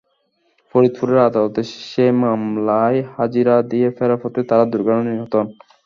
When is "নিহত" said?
5.09-5.33